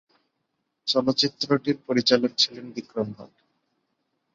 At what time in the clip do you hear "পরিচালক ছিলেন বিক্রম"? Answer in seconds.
1.87-3.07